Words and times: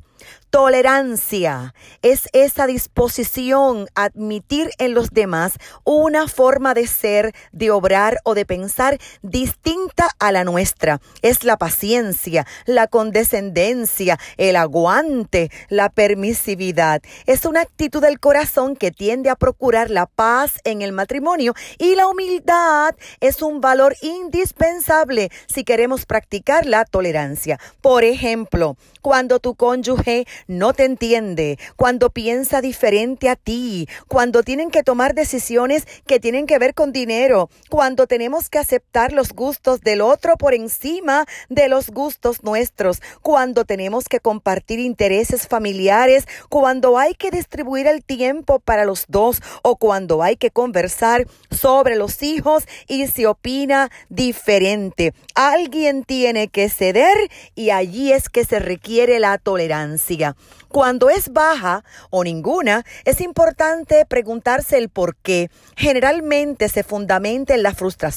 Tolerancia 0.50 1.74
es 2.04 2.30
esa 2.32 2.68
disposición 2.68 3.88
a 3.96 4.06
admitir 4.06 4.70
en 4.78 4.94
los 4.94 5.10
demás 5.10 5.54
una 5.84 6.28
forma 6.28 6.76
de 6.76 6.86
ser, 6.86 7.34
de 7.52 7.72
obrar 7.72 8.20
o 8.24 8.36
de 8.36 8.43
pensar 8.46 9.00
distinta 9.22 10.10
a 10.20 10.32
la 10.32 10.44
nuestra. 10.44 11.02
Es 11.22 11.44
la 11.44 11.58
paciencia, 11.58 12.46
la 12.66 12.88
condescendencia, 12.88 14.20
el 14.38 14.56
aguante, 14.56 15.50
la 15.70 15.90
permisividad. 15.90 17.02
Es 17.26 17.46
una 17.46 17.62
actitud 17.62 18.02
del 18.02 18.20
corazón 18.20 18.76
que 18.76 18.92
tiende 18.92 19.30
a 19.30 19.36
procurar 19.36 19.90
la 19.90 20.06
paz 20.06 20.60
en 20.64 20.82
el 20.82 20.92
matrimonio 20.92 21.54
y 21.78 21.96
la 21.96 22.08
humildad 22.08 22.96
es 23.20 23.42
un 23.42 23.62
valor 23.62 23.96
indispensable 24.02 25.30
si 25.48 25.64
queremos 25.64 26.06
practicar 26.06 26.66
la 26.66 26.86
tolerancia. 26.86 27.60
Por 27.82 28.04
ejemplo, 28.04 28.78
cuando 29.02 29.40
tu 29.40 29.56
cónyuge 29.56 30.26
no 30.48 30.74
te 30.74 30.86
entiende, 30.86 31.60
cuando 31.76 32.10
piensa 32.10 32.62
diferente 32.62 33.30
a 33.30 33.36
ti, 33.36 33.88
cuando 34.08 34.44
tienen 34.44 34.72
que 34.72 34.84
tomar 34.84 35.14
decisiones 35.14 35.86
que 36.08 36.20
tienen 36.20 36.46
que 36.46 36.60
ver 36.60 36.74
con 36.74 36.92
dinero, 36.92 37.50
cuando 37.70 38.08
tenemos 38.08 38.23
que 38.50 38.58
aceptar 38.58 39.12
los 39.12 39.34
gustos 39.34 39.82
del 39.82 40.00
otro 40.00 40.38
por 40.38 40.54
encima 40.54 41.26
de 41.50 41.68
los 41.68 41.90
gustos 41.90 42.42
nuestros, 42.42 43.02
cuando 43.22 43.66
tenemos 43.66 44.06
que 44.06 44.22
compartir 44.22 44.80
intereses 44.80 45.46
familiares, 45.48 46.26
cuando 46.48 46.98
hay 46.98 47.16
que 47.16 47.32
distribuir 47.32 47.86
el 47.86 48.02
tiempo 48.02 48.60
para 48.60 48.86
los 48.86 49.06
dos 49.10 49.42
o 49.62 49.76
cuando 49.76 50.24
hay 50.24 50.38
que 50.38 50.52
conversar 50.52 51.28
sobre 51.52 51.98
los 51.98 52.24
hijos 52.24 52.64
y 52.88 53.08
se 53.08 53.28
opina 53.28 53.92
diferente. 54.08 55.14
Alguien 55.36 56.06
tiene 56.06 56.48
que 56.48 56.70
ceder 56.70 57.18
y 57.56 57.72
allí 57.72 58.14
es 58.14 58.30
que 58.30 58.46
se 58.46 58.60
requiere 58.60 59.20
la 59.20 59.38
tolerancia. 59.38 60.38
Cuando 60.70 61.12
es 61.12 61.32
baja 61.34 61.84
o 62.10 62.24
ninguna, 62.24 62.84
es 63.06 63.22
importante 63.22 64.06
preguntarse 64.06 64.78
el 64.78 64.90
por 64.90 65.16
qué. 65.18 65.52
Generalmente 65.76 66.68
se 66.68 66.84
fundamenta 66.84 67.54
en 67.54 67.62
la 67.62 67.76
frustración 67.76 68.13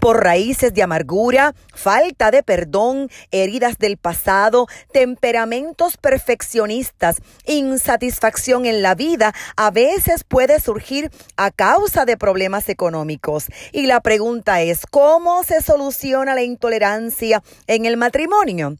por 0.00 0.22
raíces 0.22 0.74
de 0.74 0.82
amargura, 0.82 1.54
falta 1.74 2.30
de 2.30 2.42
perdón, 2.42 3.08
heridas 3.30 3.78
del 3.78 3.96
pasado, 3.96 4.66
temperamentos 4.92 5.96
perfeccionistas, 5.96 7.16
insatisfacción 7.46 8.66
en 8.66 8.82
la 8.82 8.94
vida. 8.94 9.34
A 9.56 9.70
veces 9.70 10.24
puede 10.24 10.60
surgir 10.60 11.10
a 11.36 11.50
causa 11.50 12.04
de 12.04 12.16
problemas 12.16 12.68
económicos. 12.68 13.46
Y 13.72 13.86
la 13.86 14.00
pregunta 14.00 14.60
es, 14.62 14.86
¿cómo 14.86 15.42
se 15.44 15.62
soluciona 15.62 16.34
la 16.34 16.42
intolerancia 16.42 17.42
en 17.66 17.86
el 17.86 17.96
matrimonio? 17.96 18.76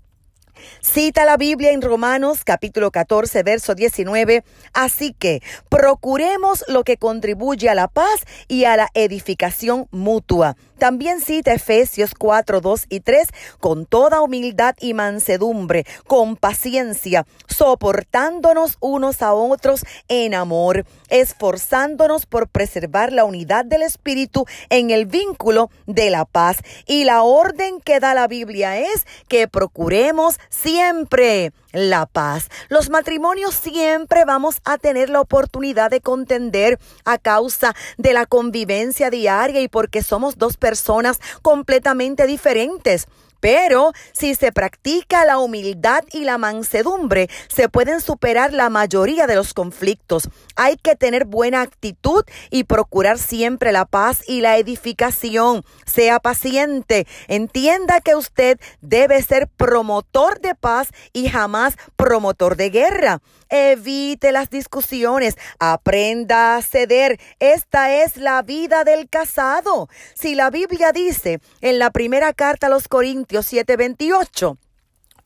Cita 0.81 1.25
la 1.25 1.37
Biblia 1.37 1.73
en 1.73 1.83
Romanos 1.83 2.45
capítulo 2.45 2.91
14, 2.91 3.43
verso 3.43 3.75
19. 3.75 4.45
Así 4.73 5.13
que 5.13 5.43
procuremos 5.69 6.65
lo 6.69 6.85
que 6.85 6.97
contribuye 6.97 7.69
a 7.69 7.75
la 7.75 7.89
paz 7.89 8.25
y 8.49 8.65
a 8.65 8.77
la 8.77 8.89
edificación 8.95 9.89
mutua. 9.91 10.57
También 10.79 11.23
cita 11.23 11.55
Efesios 11.55 12.13
4, 12.15 12.61
2 12.61 12.87
y 12.91 13.01
3, 13.01 13.29
con 13.61 13.87
toda 13.87 14.21
humildad 14.21 14.75
y 14.79 14.93
mansedumbre, 14.93 15.87
con 16.07 16.37
paciencia, 16.37 17.27
soportándonos 17.49 18.77
unos 18.81 19.23
a 19.23 19.33
otros 19.33 19.87
en 20.09 20.35
amor, 20.35 20.85
esforzándonos 21.09 22.27
por 22.27 22.49
preservar 22.49 23.13
la 23.13 23.25
unidad 23.25 23.65
del 23.65 23.83
Espíritu 23.83 24.45
en 24.69 24.91
el 24.91 25.07
vínculo 25.07 25.71
de 25.87 26.11
la 26.11 26.27
paz. 26.27 26.59
Y 26.87 27.05
la 27.05 27.23
orden 27.23 27.81
que 27.81 27.99
da 27.99 28.13
la 28.13 28.29
Biblia 28.29 28.79
es 28.79 29.07
que 29.29 29.49
procuremos 29.49 30.39
siempre 30.49 31.53
la 31.73 32.07
paz. 32.07 32.49
Los 32.69 32.91
matrimonios 32.91 33.55
siempre 33.55 34.25
vamos 34.25 34.61
a 34.65 34.79
tener 34.79 35.11
la 35.11 35.21
oportunidad 35.21 35.91
de 35.91 36.01
contender 36.01 36.79
a 37.05 37.19
causa 37.19 37.75
de 37.99 38.13
la 38.13 38.27
convivencia 38.27 39.11
diaria 39.11 39.61
y 39.61 39.69
porque 39.69 40.03
somos 40.03 40.39
dos 40.39 40.57
personas 40.57 41.21
completamente 41.43 42.27
diferentes. 42.27 43.07
Pero 43.47 43.93
si 44.11 44.35
se 44.35 44.51
practica 44.51 45.25
la 45.25 45.39
humildad 45.39 46.03
y 46.11 46.25
la 46.25 46.37
mansedumbre, 46.37 47.31
se 47.47 47.69
pueden 47.69 48.01
superar 48.01 48.53
la 48.53 48.71
mayoría 48.71 49.29
de 49.29 49.37
los 49.37 49.55
conflictos. 49.55 50.29
Hay 50.57 50.77
que 50.77 50.97
tener 50.97 51.27
buena 51.27 51.61
actitud 51.61 52.25
y 52.51 52.65
procurar 52.65 53.19
siempre 53.19 53.71
la 53.71 53.85
paz 53.85 54.25
y 54.27 54.41
la 54.41 54.57
edificación. 54.57 55.63
Sea 55.85 56.19
paciente. 56.19 57.07
Entienda 57.29 58.01
que 58.01 58.17
usted 58.17 58.59
debe 58.81 59.23
ser 59.23 59.47
promotor 59.47 60.41
de 60.41 60.57
paz 60.57 60.89
y 61.13 61.29
jamás 61.29 61.77
promotor 61.95 62.57
de 62.57 62.71
guerra. 62.71 63.23
Evite 63.49 64.33
las 64.33 64.51
discusiones. 64.51 65.37
Aprenda 65.61 66.57
a 66.57 66.63
ceder. 66.63 67.21
Esta 67.39 67.95
es 67.95 68.17
la 68.17 68.43
vida 68.43 68.83
del 68.83 69.09
casado. 69.09 69.89
Si 70.15 70.35
la 70.35 70.51
Biblia 70.51 70.91
dice 70.91 71.39
en 71.61 71.79
la 71.79 71.93
primera 71.93 72.33
carta 72.33 72.67
a 72.67 72.71
los 72.71 72.89
Corintios, 73.37 73.47
7:28 73.47 74.59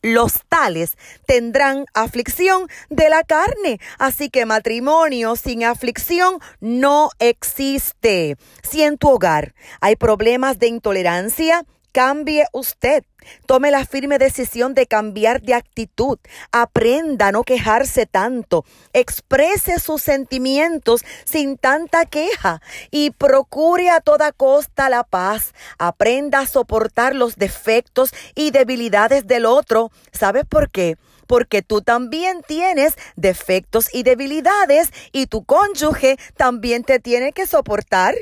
los 0.02 0.40
tales 0.48 0.96
tendrán 1.26 1.84
aflicción 1.92 2.68
de 2.88 3.10
la 3.10 3.22
carne. 3.22 3.80
Así 3.98 4.30
que 4.30 4.46
matrimonio 4.46 5.36
sin 5.36 5.62
aflicción 5.62 6.38
no 6.60 7.10
existe. 7.18 8.38
Si 8.62 8.82
en 8.82 8.96
tu 8.96 9.10
hogar 9.10 9.54
hay 9.82 9.96
problemas 9.96 10.58
de 10.58 10.68
intolerancia, 10.68 11.66
Cambie 11.92 12.46
usted. 12.52 13.04
Tome 13.46 13.70
la 13.70 13.84
firme 13.84 14.18
decisión 14.18 14.74
de 14.74 14.86
cambiar 14.86 15.42
de 15.42 15.54
actitud. 15.54 16.18
Aprenda 16.52 17.28
a 17.28 17.32
no 17.32 17.42
quejarse 17.42 18.06
tanto. 18.06 18.64
Exprese 18.92 19.80
sus 19.80 20.00
sentimientos 20.00 21.04
sin 21.24 21.58
tanta 21.58 22.06
queja 22.06 22.62
y 22.90 23.10
procure 23.10 23.90
a 23.90 24.00
toda 24.00 24.30
costa 24.30 24.88
la 24.88 25.02
paz. 25.02 25.52
Aprenda 25.78 26.40
a 26.40 26.46
soportar 26.46 27.14
los 27.14 27.36
defectos 27.36 28.12
y 28.34 28.52
debilidades 28.52 29.26
del 29.26 29.44
otro. 29.44 29.90
¿Sabes 30.12 30.44
por 30.46 30.70
qué? 30.70 30.96
Porque 31.26 31.62
tú 31.62 31.80
también 31.82 32.42
tienes 32.46 32.94
defectos 33.16 33.92
y 33.92 34.04
debilidades 34.04 34.90
y 35.12 35.26
tu 35.26 35.44
cónyuge 35.44 36.18
también 36.36 36.84
te 36.84 37.00
tiene 37.00 37.32
que 37.32 37.46
soportar. 37.46 38.14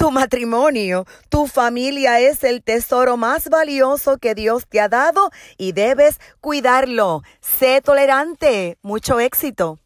Tu 0.00 0.10
matrimonio, 0.10 1.04
tu 1.28 1.46
familia 1.46 2.20
es 2.20 2.42
el 2.42 2.62
tesoro 2.62 3.18
más 3.18 3.50
valioso 3.50 4.16
que 4.16 4.34
Dios 4.34 4.66
te 4.66 4.80
ha 4.80 4.88
dado 4.88 5.30
y 5.58 5.72
debes 5.72 6.18
cuidarlo. 6.40 7.22
Sé 7.42 7.82
tolerante. 7.82 8.78
Mucho 8.80 9.20
éxito. 9.20 9.78